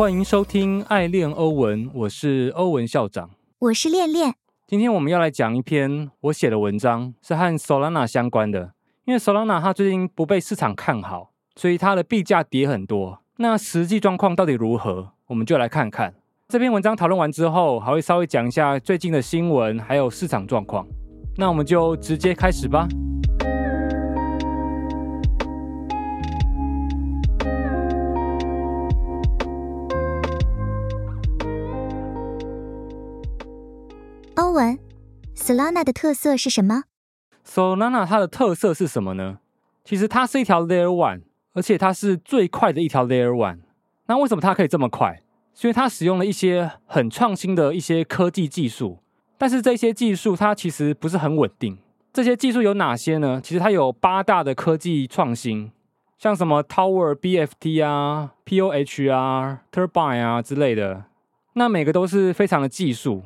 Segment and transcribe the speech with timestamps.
[0.00, 3.28] 欢迎收听《爱恋欧文》，我是欧文校长。
[3.58, 4.34] 我是恋恋。
[4.66, 8.72] 今天我们要来讲一篇我写的文章，是和 Solana 相关的。
[9.04, 13.18] 因为 Solana 它最近不被市场看好，所以它的币价跌很多。
[13.36, 15.10] 那实际状况到底如何？
[15.26, 16.14] 我们就来看看。
[16.48, 20.86] 这篇文章讨论完之后，还会稍微讲一下最近的新闻，还有市场状况。
[21.36, 22.88] 那我们就直接开始吧。
[35.50, 36.84] ，Solana 的特色是什么
[37.44, 39.40] ？Solana 它的特色是什么呢？
[39.84, 41.22] 其实它是一条 Layer One，
[41.54, 43.58] 而且它是最快的一条 Layer One。
[44.06, 45.22] 那为什么它可以这么快？
[45.52, 49.00] 是因为它使用了一些很创新的一些科技技术，
[49.36, 51.78] 但是这些技术它其实不是很稳定。
[52.12, 53.40] 这些技术有哪些呢？
[53.42, 55.72] 其实它有八大的科技创新，
[56.16, 61.06] 像什么 Tower BFT 啊、POH 啊、Turbine 啊之类的。
[61.54, 63.24] 那每个都是非常的技术。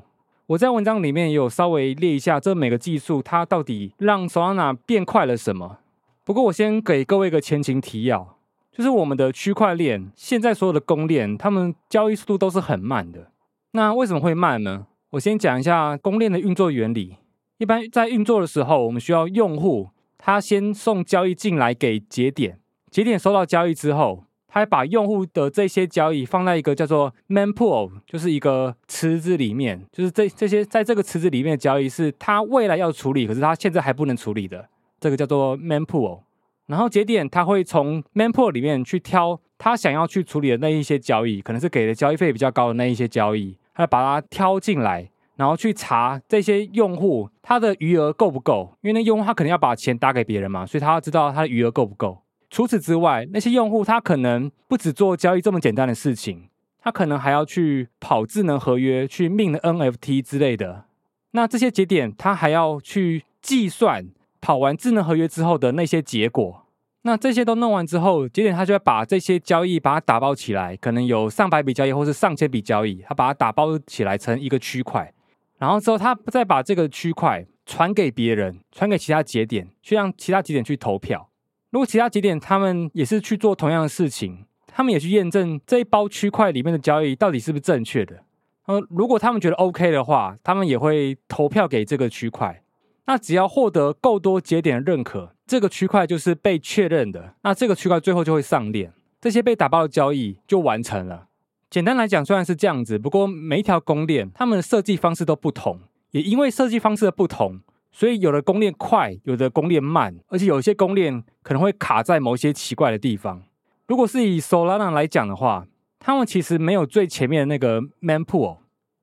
[0.48, 5.78] 我在文章里面也有稍微列一下，这每个技术它到底让 Solana 变快了什么。
[6.22, 8.36] 不过我先给各位一个前情提要，
[8.70, 13.30] 就是我们的区块链现在所有的公链，它们交易速度都是很慢的。
[13.70, 14.86] 那为什么会慢呢？
[15.12, 17.16] 我先讲一下公链的运作原理。
[17.56, 22.58] 一般在运作的时候，我们需要用户他先送交易进来给节点，
[22.90, 24.23] 节点收到交易之后，
[24.54, 34.68] 他把用户的这些交易放在一个叫做 mempool，就是一个池子里面，就是这这些在这个池子里面的交易是他未来要处理，可是他现在还不能处理的，
[35.00, 36.20] 这个叫做 mempool。
[36.66, 52.20] 然后节点他会从 mempool 里面去挑他想要去处理的那一些交易，可能是给的交易费比较高的那一些交易，他把它挑进来，然后去查这些用户他的余额够不够，因为那用户他可能要把钱打给别人嘛，所以他要知道他的余额够不够。
[52.54, 56.48] 除此之外，那些用户他可能不只做交易这么简单的事情，
[56.80, 60.84] 他可能还要去跑智能合约、去命的 NFT 之类的。
[61.32, 64.06] 那这些节点他还要去计算
[64.40, 66.64] 跑完智能合约之后的那些结果。
[67.02, 75.12] 那这些都弄完之后，节点他就会把这些交易把它打包起来，可能有上百笔交易或是上千笔交易，他把它打包起来成一个区块，
[75.58, 81.28] 然后之后他再把这个区块传给别人，传给其他节点，去让其他节点去投票。
[81.74, 88.22] 如果其他节点他们也是去做同样的事情，他们也去验证这一包区块里面的交易到底是不是正确的。
[88.66, 92.62] 呃，如果他们觉得 OK 的话，他们也会投票给这个区块。
[93.06, 97.34] 那只要获得够多节点的认可，这个区块就是被确认的。
[97.42, 101.26] 那这个区块最后就会上链，这些被打包的交易就完成了。
[101.68, 105.80] 简单来讲，虽然是这样子，不过每一条公链它们的设计方式都不同，
[106.12, 107.58] 也因为设计方式的不同，
[107.96, 113.40] 所以有的公链快，有的公链慢，而且有些公链可能会卡在某些奇怪的地方。
[113.86, 115.64] 如果是以 Solana 来讲的话，
[116.00, 118.56] 他们其实没有最前面的那个 mempool，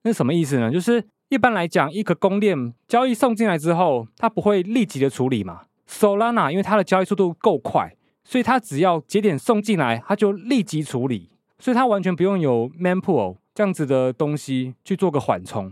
[0.04, 0.70] 那什么意思呢？
[0.70, 5.62] 就是一般来讲，一个公链交易送进来之后，它不会立即的处理嘛。
[5.88, 11.30] Solana 因为它的交易速度够快，所以它只要节点送进来，它就立即处理，
[11.60, 15.72] 所以它完全不用有 mempool 这样子的东西去做个缓冲。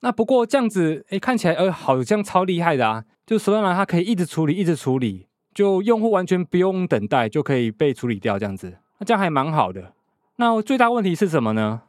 [0.00, 3.04] 那不过这样子，哎，看起来呃好像超厉害的啊！
[3.26, 9.92] 就 Solana 它可以一直处理，一直处理，就用户完全不用等待就可以被处理掉，这样子，那这样还蛮好的。
[10.36, 11.82] 那最大问题是什么呢？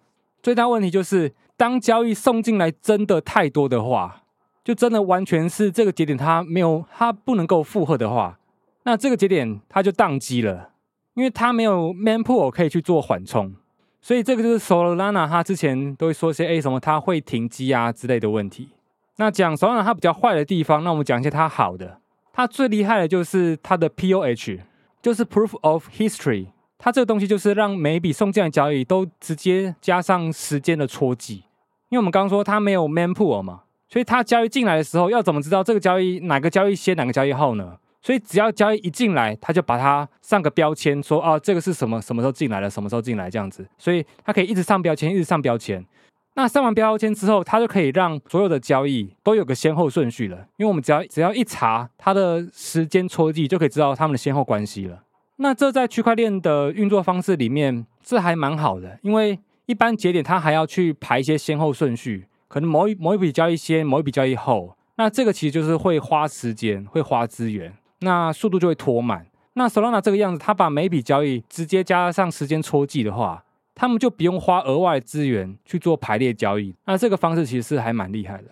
[0.43, 4.23] 最大问题就是当交易送进来真的太多的话，
[4.63, 8.39] 就真的完全是这个节点它没有它不能够负荷的话，
[8.83, 10.71] 那这个节点它就宕机了，
[11.13, 13.55] 因为它没有 man pool 可以去做缓冲。
[14.01, 18.69] 所以这个就是 Solana 它之前都会说些哎什么它会停机啊之类的问题。
[19.17, 21.99] 那讲 Solana 它比较坏的地方，那我们讲一些它好的。
[22.33, 24.59] 它最厉害的就是它的 POH，
[25.01, 26.47] 就是 Proof of History。
[26.79, 31.43] 它这个东西就是让每一笔送进来交易都直接加上时间的戳记。
[31.89, 37.77] 因为我们刚刚说它没有 mempool 嘛，所以它交易进来的时候要怎么知道这个交易哪个交易先哪个交易后呢？
[38.01, 43.65] 所以只要交易一进来，他就把它上个标签，说啊，这个是什么什么时候进来的，什么时候进来这样子。
[43.77, 45.85] 所以他可以一直上标签，一直上标签。
[46.33, 50.37] 那上完标签之后，它就可以让所有的交易都有个先后顺序了。
[50.55, 55.03] 因为我们只要只要一查它的时间戳记，就可以知道它们的先后关系了。
[55.35, 64.77] 那这在区块链的运作方式里面，这还蛮好的，因为一般节点它还要去排一些先后顺序，可能某一某一笔交易先，某一笔交易后。
[64.95, 67.73] 那这个其实就是会花时间，会花资源。
[68.01, 69.25] 那速度就会拖慢。
[69.53, 73.43] 那 Solana 这个样子，它把每笔交易直接加上时间戳记的话，
[73.75, 76.75] 他们就不用花额外资源去做排列交易。
[76.85, 78.45] 那这个方式其实是还蛮厉害的。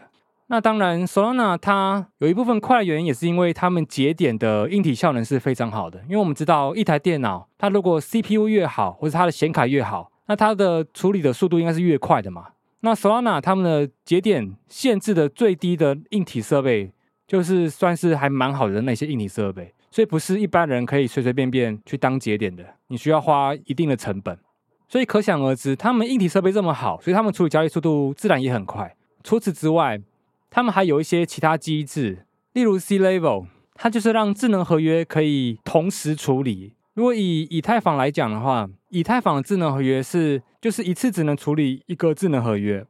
[0.48, 6.02] 那当然，Solana 它有一部分快的原因，也是因为他们节点的硬体效能是非常好的。
[6.06, 12.48] 因为我们知道，一台电脑它如果 CPU 越好，或者它的显卡越好，那它的处理的速度应该是越快的嘛。
[12.80, 16.92] 那 Solana 他们的节点限制的最低的硬体设备，
[17.30, 24.36] 就是算是还蛮好的那些硬体设备，所以不是一般人可以随随便便去当节点的，你需要花一定的成本。
[24.88, 28.96] 所以可想而知，他们硬体设备这么好，所以他们处理交易速度自然也很快。
[29.24, 30.02] 除此之外，
[30.50, 33.46] 他们还有一些其他机制，例如 C Level，
[33.76, 36.74] 它就是让智能合约可以同时处理。
[36.96, 42.84] 如果以以太坊来讲的话，以太坊的智能合约是就是一次只能处理一个智能合约，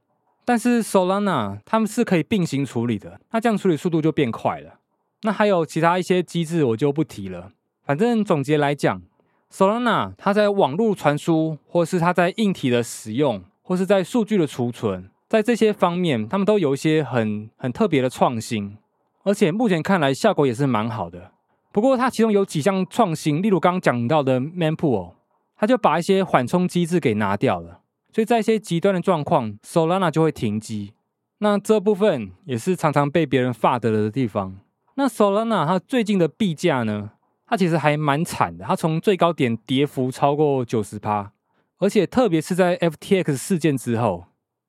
[0.50, 4.80] 但是 Solana 他们是可以并行处理的，那这样处理速度就变快了。
[5.22, 7.52] 那还有其他一些机制我就不提了。
[7.86, 9.00] 反正总结来讲
[9.54, 18.76] ，Solana 它在网络传输，或是它在硬体的使用，或是在数据的储存，在这些方面，他们都有一些很很特别的创新，
[19.22, 21.30] 而且目前看来效果也是蛮好的。
[21.72, 25.12] 不过，它其中有几项创新，例如刚刚讲到的 Mempool，
[25.56, 27.79] 它就把一些缓冲机制给拿掉了，
[28.12, 30.94] 所以在一些极端的状况，Solana 就会停机。
[31.40, 34.58] 那这部分也是常常被别人发的的地方。
[34.96, 37.12] 那 Solana 它最近的币价呢，
[37.48, 41.32] 它其实还蛮惨的，它从最高点跌幅超过九十趴，
[41.78, 44.26] 而且特别是在 FTX 事件之后，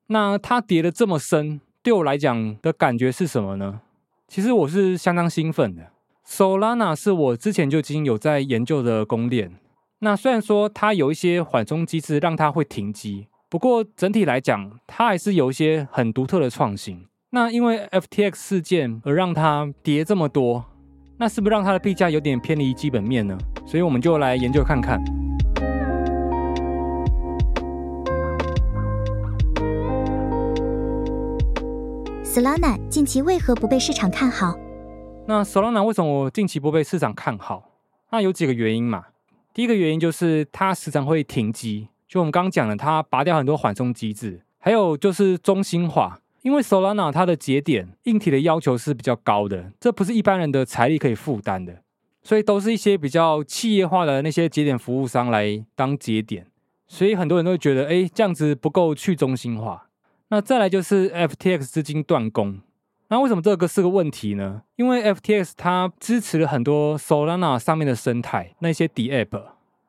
[0.07, 3.81] 那它跌的这么深，对我来讲的感觉是什么呢？
[4.27, 5.91] 其实我是相当兴奋的。
[6.25, 9.57] Solana 是我之前就已经有在研究的公链。
[9.99, 17.05] 那虽然说它有一些缓冲机制让它会停机，不过整体来讲，它还是有一些很独特的创新。
[17.31, 20.63] 那因为 FTX 事件而让它跌这么多，
[21.17, 23.37] 那是不是让它的币价有点偏离基本面呢？
[23.65, 25.03] 所以我们就来研究看看。
[32.23, 34.57] Solana 近期为何不被市场看好？
[35.27, 37.69] 那 Solana 为什么近期不被市场看好？
[38.11, 39.07] 那有几个原因嘛。
[39.53, 44.41] 第一个原因就是它时常会停机，就我们刚刚讲的，它拔掉很多缓冲机制。
[44.59, 51.81] 还有就是中心化，因为 Solana 它的节点硬体的要求是比较高的，这不是一般人的财力可以负担的，
[52.21, 56.45] 所以都是一些比较企业化的那些节点服务商来当节点，
[56.85, 59.87] 所以很多人都会觉得，哎，这样子不够去中心化。
[60.27, 62.59] 那再来就是 FTX 资金断供。
[63.07, 64.63] 那为什么这个是个问题呢？
[64.75, 69.43] 因为 FTX 它支持了很多 Solana 上面的生态，那些底 App，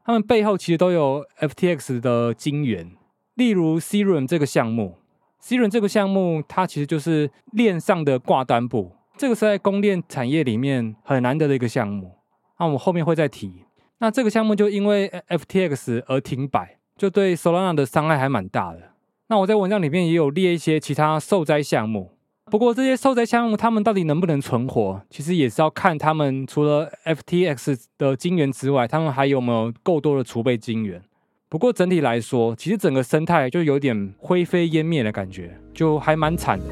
[0.04, 2.90] 他们背后其实都有 FTX 的晶圆。
[3.34, 4.98] 例如 Serum 这个项目
[5.40, 12.16] ，Serum 这个项目它其实就是链上的挂单部，这个是在公链产业里面很难得的一个项目。
[12.58, 13.64] 那我们后面会再提。
[13.98, 18.92] 那这个项目就因为 FTX 而停摆，就对 Solana 的伤害还蛮大的。
[19.28, 22.11] 那我在文章里面也有列一些其他受灾项目。
[22.52, 31.02] 不过这些受灾项目，他们到底能不能存活，其实也是要看他们除了 FTX 的金源之外，他们还有没有够多的储备金源。
[31.48, 36.66] 不过整体来说，其实整个生态就有点灰飞烟灭的感觉，就还蛮惨的。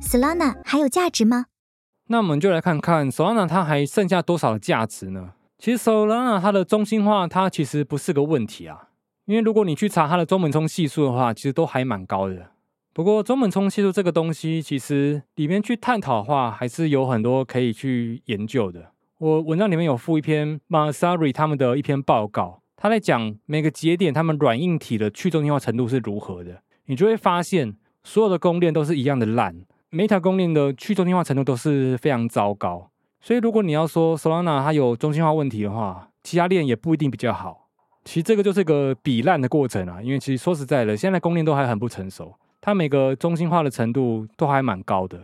[0.00, 1.44] Solana 还有价值吗？
[2.08, 5.32] 那我们就来看看 Solana 它还剩下多少的价值呢？
[5.58, 8.85] 其实 Solana 它的中心化，它其实不是个问题啊。
[9.26, 12.52] 因为如果你去查它的中本聪系数的话，其实都还蛮高的。
[12.92, 18.92] 不过中本聪系数这个东西，其实里面去探讨的话，还是有很多可以去研究的。
[19.18, 26.62] 我文章里面有附一篇 Masari 他们的一篇报告，他在讲每个节点他们软硬体的去中心化程度是如何的。
[26.84, 32.92] 你就会发现，所有的公链都是一样的烂，每一条公链的去中心化程度都是非常糟糕。
[33.20, 37.65] 所以如果你要说 Solana 它有中心化问题的话，其他链也不一定比较好。
[38.06, 45.20] 其实这个就是个比烂的过程啊，因为其实说实在的，现在供链都还很不成熟，它每个中心化的程度都还蛮高的。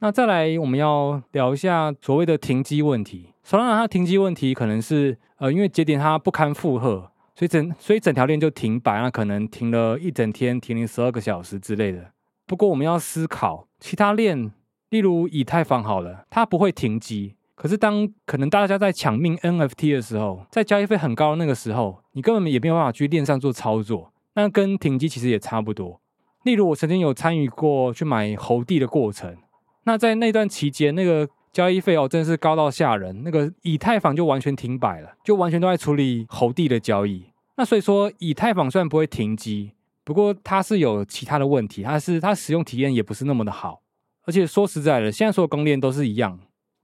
[0.00, 3.32] 那再来，我们要聊一下所谓的停机问题。
[3.42, 12.10] 首先，它停机问题可能是呃，因为节点它不堪负荷，所以整所以整条链就停摆，那可能停了一整天，停了十二个小时之类的。
[12.46, 14.52] 不过我们要思考，其他链，
[14.90, 17.36] 例如以太坊好了，它不会停机。
[17.56, 24.12] 可是，当可能大家在抢命 NFT 的时候，在交易费很高的那个时候，你根本也没有办法去链上做操作。
[24.34, 25.98] 那跟停机其实也差不多。
[26.44, 29.34] 例如，我曾经有参与过去买猴帝的过程，
[29.84, 33.22] 那在那段期间，那个交易费哦，真的是高到吓人。
[33.24, 37.24] 那个以太坊就完全停摆了，就完全都在处理猴帝的交易。
[37.56, 39.72] 那所以说，以太坊虽然不会停机，
[40.04, 43.80] 不过它是有其他的问题，它是它使用体验也不是那么的好。
[44.26, 46.38] 而且说实在的，现在所有公链都是一样。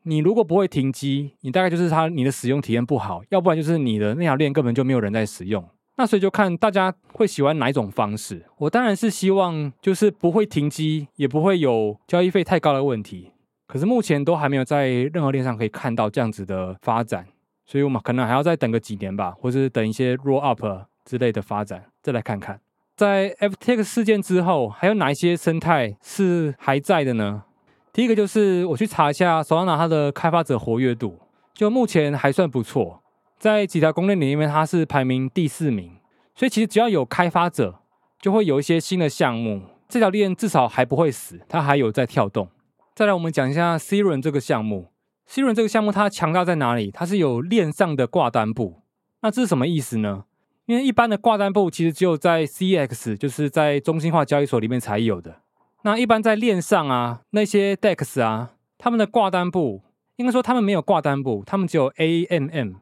[0.04, 5.64] 你如果不会停机，你大概就是它你的使用体验不好，要不然就是你的那条链根本就没有人在使用。
[5.96, 8.44] 那所以就看大家会喜欢哪一种方式。
[8.56, 13.30] 我当然是希望就是不会停机，也不会有交易费太高的问题。
[13.66, 17.26] 可是目前都还没有在任何链上可以看到这样子的发展，
[17.64, 20.62] 所以我们可能还要再等个几年吧，或是等一些 roll up
[21.04, 22.60] 之类的发展，再来看看。
[22.96, 27.44] 在 FTX 事件之后，还有哪一些生态是还在的呢？
[27.92, 31.20] 第一个就是我去查一下 Solana 它的开发者活跃度，
[31.52, 33.02] 就目前还算不错，
[33.38, 35.92] 在几条公链里面它是排名第四名。
[36.34, 37.80] 所以其实只要有开发者，
[38.18, 42.48] 就会有一些新的项目，这条链至少还不会死，它还有在跳动。
[42.94, 44.90] 再来，我们讲一下 s i r e n 这个项目。
[45.26, 46.90] s i r e n 这个项目它强大在哪里？
[46.90, 48.80] 它是有链上的挂单簿。
[49.20, 50.24] 那这是什么意思呢？
[50.64, 55.41] 因为一般的挂单簿其实只有在 CX，就是在中心化交易所里面才有的。
[55.84, 59.82] 那一般在链上啊，那些 DEX 啊，他们的挂单簿，
[60.16, 62.74] 应该说他们没有挂单簿，他们只有 AMM。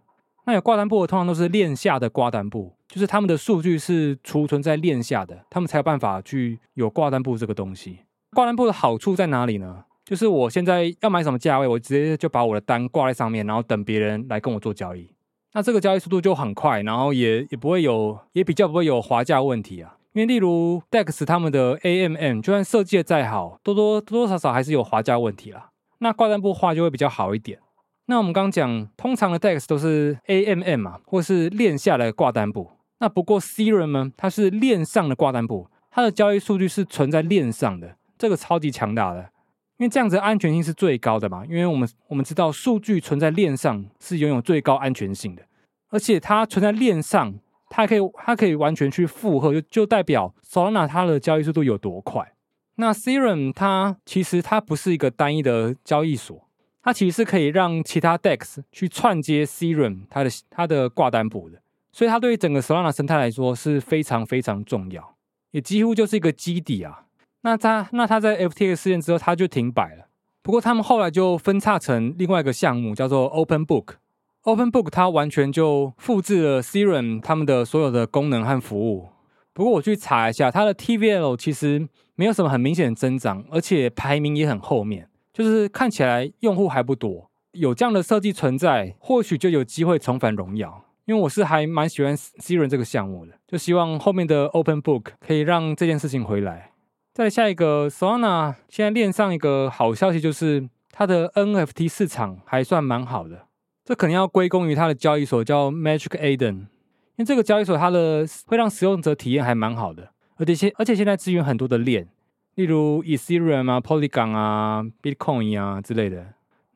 [0.46, 8.00] 那有挂单簿的通常都是链下的挂单簿，就是他们的数据是储存在链下的，他们才有办法去有挂单簿这个东西。
[8.32, 9.84] 挂单簿的好处在哪里呢？
[10.04, 15.08] 就是我现在要买什么价位，我直接就把我的单挂在上面，然后等别人来跟我做交易。
[15.52, 19.96] 那这个交易速度就很快，然后也也不会有，也比较不会有滑价问题啊。
[20.12, 25.70] 因为例如 DEX 他们的 AMM，就算设计的再好，多多多多少少还是有滑价问题啦。
[25.98, 27.58] 那挂单簿画就会比较好一点。
[28.06, 32.70] 那我们刚讲，通常的 DEX 都是 AMM 嘛，或是链下的挂单簿。
[32.98, 39.30] 那不过 s e r u m 呢，它是链上的挂单簿，它的交易数据是存在链上的，这个超级强大的。
[39.78, 45.42] 因为这样子安全性是最高的嘛，因为我们我们知道数据存在链上是拥有最高安全性的，
[45.88, 47.32] 而且它存在链上，
[47.70, 52.34] 它可以它可以完全去负荷，就就代表 Solana 它的交易速度有多快。
[52.74, 56.46] 那 Serum 它其实它不是一个单一的交易所，
[56.82, 61.62] 它其实是可以让其他 DEX 去串接 Serum 它的它的挂单簿的，
[61.92, 65.14] 所以它对于整个 Solana 生态来说是非常非常重要，
[65.52, 67.06] 也几乎就是一个基底啊。
[67.42, 70.08] 那他那他在 FTX 事件之后他就停摆了。
[70.42, 73.94] 不过他们后来就分叉成另外一个项目，叫做 Open Book。
[74.42, 79.10] Open Book 它完全就复制了 Serum 他们的所有的功能和服务。
[79.52, 87.30] 不过我去查一下，它的 TVL 其实没有什么很明显的增长，而且排名也很后面，就是看起来用户还不多。
[87.52, 90.84] 有这样的设计存在，或许就有机会重返荣耀。
[91.04, 96.70] 因为我是还蛮喜欢 Serum 这个项目的，就希望后面的 Open Book 可以让这件事情回来。
[97.12, 103.46] 再下一个 Sona 现在链上一个好消息就是它的 NFT 市场还算蛮好的，
[103.90, 112.06] 这肯定要归功于它的交易所叫 Magic Eden，因为这个交易所它的会让使用者体验还蛮好的，而且现而且现在支援很多的链，
[112.54, 116.24] 例如 Ethereum 啊、Polygon 啊、Bitcoin 啊之类的，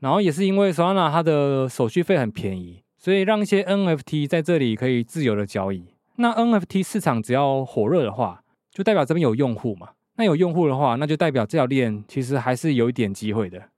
[0.01, 5.85] 然后也是因为 Solana 它的手续费很便宜，所以让一些 NFT 在这里可以自由的交易。
[6.17, 8.43] 那 NFT 市场只要火热的话，
[8.73, 9.91] 就代表这边有用户嘛。
[10.17, 13.69] 那有用户的话，那就代表这条链其实还是有一点机会的。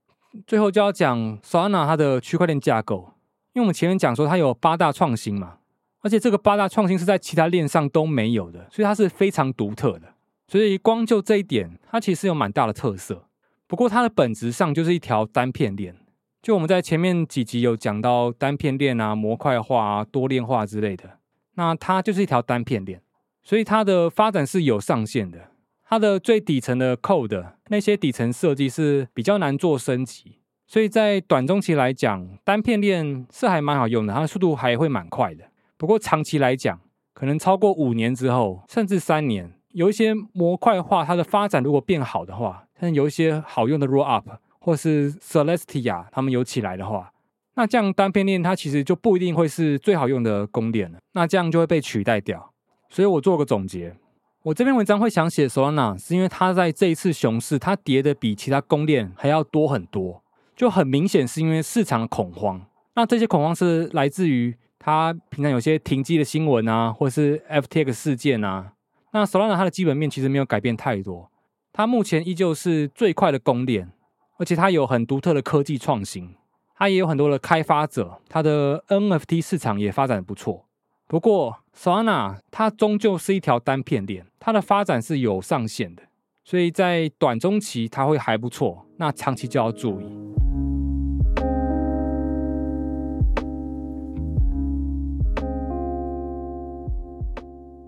[0.47, 3.13] 最后就要讲 Solana 它的区块链架构，
[3.57, 5.57] 因为我们前面讲说它有八大创新嘛，
[6.03, 10.13] 而且这个八大创新是在其他链上都没有的，所以它是非常独特的。
[10.47, 13.25] 所以光就这一点，它其实有蛮大的特色。
[13.67, 15.97] 不过它的本质上就是一条单片链，
[16.43, 21.19] 就我们在前面几集有讲到单片链啊、模块化啊、多链化之类的，
[21.55, 23.01] 那它就是一条单片链，
[23.43, 25.53] 所以它的发展是有上限的。
[25.89, 35.45] 它的最底层的 code 那些底层设计是比较难做升级，所以在短中期来讲，单片链是还蛮好用的，它的速度还会蛮快的。
[35.77, 36.81] 不过长期来讲，
[37.15, 47.13] 可能超过五年之后，甚至三年，有一些模块化它的发展如果变好的话，像有一些好用的 roll up 或是 Celestia 他们有起来的话，
[47.55, 52.53] 那这样单片链它其实就不一定会是最好用的供链了，那这样就会被取代掉。
[52.91, 53.97] 所以我做个总结。
[54.43, 60.23] 我这篇文章会想写 Solana，是因为它在这一次熊市，它跌的比其他公链还要多很多，
[60.57, 62.67] 就很明显是因为市场的恐慌。
[62.95, 68.73] 那这些恐慌是来自于它平常有些停机的新闻啊，或是 FTX 事件啊。
[69.13, 71.31] 那 Solana 它的基本面其实没有改变太多，
[71.73, 73.91] 它目前依旧是最快的公链，
[74.39, 76.35] 而且它有很独特的科技创新，
[76.75, 80.65] 它也有很多的开发者，它的 NFT 市场也发展的不错。
[81.07, 86.03] 不过，Solana 它终究是一条单片链，它的发展是有上限的，
[86.45, 90.07] 所以在短中期它会还不错，那长期就要注意。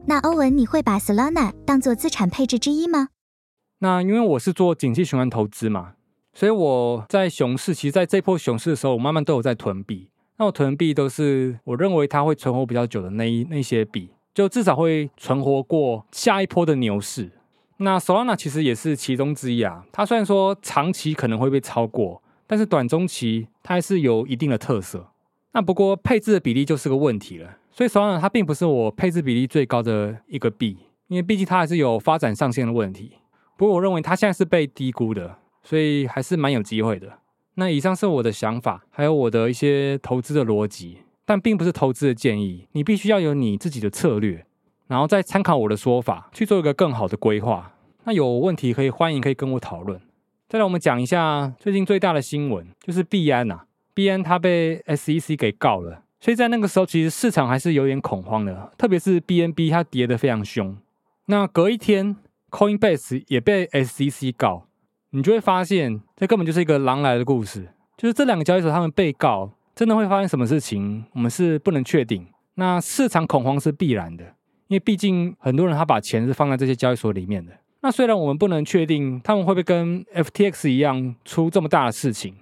[0.09, 3.09] 那欧文，你会把 Solana 当做资产配置之一吗？
[3.81, 5.97] 那因为我是做景气循环投资嘛，
[6.33, 10.09] 所以我在熊市，其实在这波熊市的时候，我慢慢都有在囤币。
[10.39, 17.31] 那我囤币都是我认为它会存活比较久的那一那些币，就至少会存活过下一波的牛市。
[17.77, 19.85] 那 Solana 其实也是其中之一啊。
[19.93, 25.09] 它虽然说长期可能会被超过，但是短中期它还是有一定的特色。
[25.53, 33.13] 那不过配置的比例就是个问题了，所以 Solana 它并不是我配置比例最高的一个币，因为毕竟它还是有发展上限的问题。
[33.57, 37.21] 不过我认为它现在是被低估的，所以还是蛮有机会的。
[37.55, 42.67] 那以上是我的想法，还有我的一些投资的逻辑，但并不是投资的建议。
[42.73, 44.45] 你必须要有你自己的策略，
[44.89, 47.75] 然后再参考我的说法去做一个更好的规划。
[48.03, 50.01] 那有问题可以欢迎可以跟我讨论。
[50.49, 53.61] 再来，我们讲一下最近最大的新闻，就是币安呐。
[53.95, 60.77] 币安它被 SEC 给告了，所以在那个时候其实市场还是有点恐慌的，特别是 BNB 它跌得非常凶。
[61.27, 62.17] 那隔一天
[62.51, 64.65] ，Coinbase 也被 SEC 告。
[65.11, 67.69] 你就会发现，这根本就是一个狼来的故事。
[67.97, 72.27] 就是这两个交易所他们被告，真的会发生什么事情，我们是不能确定。
[72.57, 74.25] 那市场恐慌是必然的，
[74.67, 77.53] 因为毕竟很多人他把钱是放在这些交易所里面的。
[77.81, 82.35] 那虽然我们不能确定他们会不会跟 FTX 一样出这么大的事情，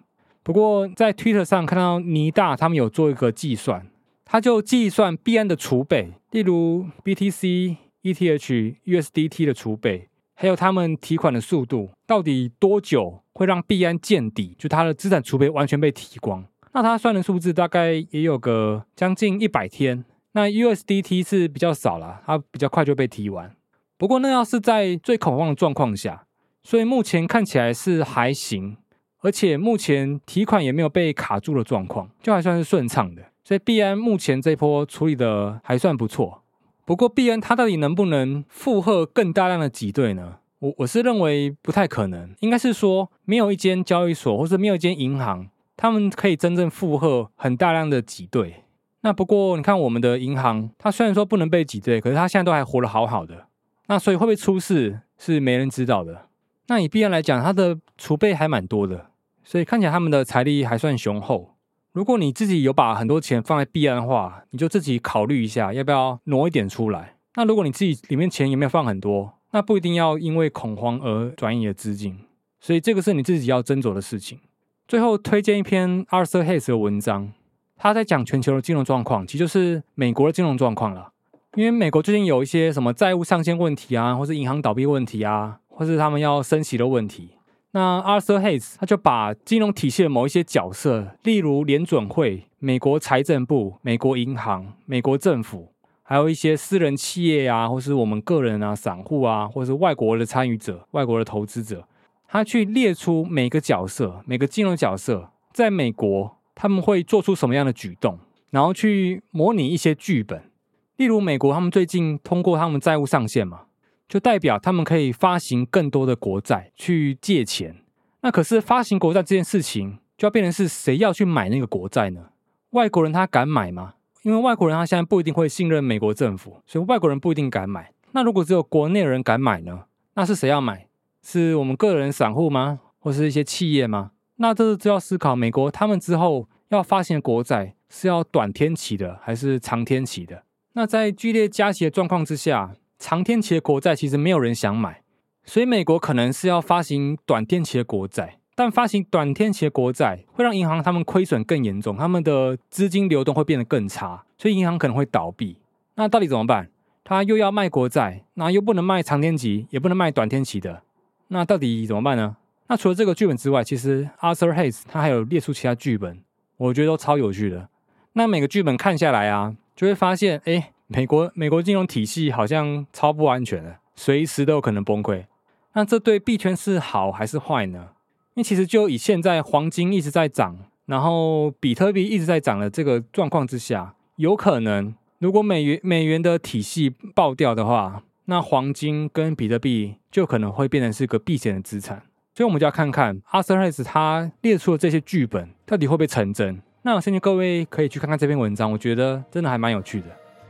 [0.47, 3.85] 不过在 Twitter 上看到尼大他们有做一个计算，
[4.25, 7.75] 他就计算币安的储备，例如 BTC、
[8.05, 10.09] ETH、USDT 的储备。
[10.37, 14.55] 还有他们提款的速度，到底多久会让币安见底？
[14.57, 16.45] 就它的资产储备完全被提光？
[16.73, 20.05] 那他算的数字大概也有个将近一百天。
[20.31, 23.53] 那 USDT 是比较少了，它比较快就被提完。
[23.99, 26.27] 不过那要是在最恐慌的状况下，
[26.63, 28.77] 所以目前看起来是还行，
[29.21, 33.23] 而且目前提款也没有被卡住的状况，就还算是顺畅的。
[33.45, 36.43] 所以币安目前这波处理的还算不错。
[36.85, 40.39] 不过，币安它到底能不能负荷更大量的挤兑呢？
[40.61, 42.35] 我我是认为不太可能。
[42.41, 48.63] 应该是说，没有一间交易所，或者没有一间银行，他们可以真正负荷很大量的挤兑。
[49.03, 53.47] 那不过，你看我们的银行，它虽然说不能被挤兑，可是它现在都还活得好好的。
[53.89, 56.26] 那所以会不会出事，是没人知道的。
[56.69, 59.07] 那以币安来讲，它的储备还蛮多的，
[59.45, 61.55] 所以看起来他们的财力还算雄厚。
[61.93, 67.15] 如果你自己有把很多钱放在币安的话，你就自己考虑一下，要不要挪一点出来。
[67.37, 72.19] 那如果你自己里面钱有没有放很多，那不一定要因为恐慌而转移的资金。
[72.61, 74.41] 所以这个是你自己要斟酌的事情。
[74.89, 77.33] 最后推荐一篇 Arthur Hayes 的文章，
[77.77, 81.13] 他在讲全球的金融状况，其实就是美国的金融状况了。
[81.55, 87.33] 因为美国最近有一些什么债务上限问题啊，或是银行倒闭问题啊，或是他们要升息的问题。
[87.73, 95.69] 那 Arthur Hayes 他就把金融体系的某一些角色，例如联准会、美国财政部、美国银行、美国政府，
[96.03, 101.87] 还有一些私人企业啊，或是我们个人啊、散户啊，或是外国的参与者、外国的投资者，
[102.27, 110.51] 他去列出每个角色、每个金融角色在美国他们会做出什么样的举动，然后去模拟一些剧本。
[110.97, 113.65] 例如美国他们最近通过他们债务上限嘛。
[114.09, 117.75] 就代表他们可以发行更多的国债去借钱，
[118.21, 122.31] 那可是发行国债这件事情就要变成是谁要去买那个国债呢？
[122.71, 123.95] 外国人他敢买吗？
[124.23, 127.93] 因为外国人他现在不一定会信任美国政府，所以外国人不一定敢买。
[128.13, 129.85] 那如果只有国内人敢买呢？
[130.15, 130.87] 那是谁要买？
[131.23, 132.81] 是我们个人散户吗？
[132.99, 134.13] 或是一些企业吗？
[134.37, 140.45] 那这是就要思考美国他们之后要发行国债是要短天期的还是长天期的？
[140.75, 142.75] 那在剧烈加息的状况之下。
[142.99, 145.03] 长天期的国债其实没有人想买，
[145.45, 155.59] 所以美国可能是要发行短天期的国债，但发行短天期的国债会让银行他们亏损更严重，他们的资金流动会变得更差，所以银行可能会倒闭。
[155.97, 156.71] 那到底怎么办？
[157.05, 160.83] 他又要卖国债，那又不能卖长天期，也不能卖短天期的，
[161.29, 162.37] 那到底怎么办呢？
[162.69, 166.21] 那除了这个剧本之外，其实 Arthur Hayes 他还有列出其他剧本，
[166.57, 167.69] 我觉得都超有趣的。
[168.15, 170.73] 那每个剧本看下来啊，就会发现，哎。
[170.89, 175.25] 美国美国金融体系好像超不安全的，随时都有可能崩溃。
[175.73, 177.89] 那这对币圈是好还是坏呢？
[178.35, 192.03] 因为其实就以现在黄金一直在涨，然后比特币一直在涨的这个状况之下，有可能如果美元美元的体系爆掉的话，那黄金跟比特币就可能会变成是个避险的资产。
[192.35, 196.61] 所以我们就要看看 Arthur Hayes 他列出的这些剧本到底会不会成真。
[196.83, 200.07] 那我相信各位可以去看看这篇文章，我觉得真的还蛮有趣的。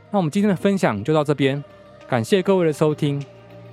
[0.09, 1.61] 那我们今天的分享就到这边，
[2.07, 3.21] 感谢各位的收听，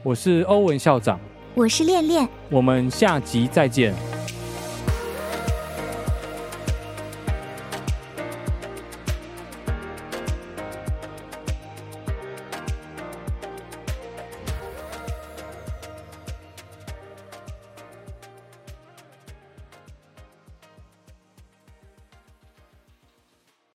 [0.02, 1.18] 我是欧文校长，
[1.54, 3.94] 我是恋恋，我们下集再见。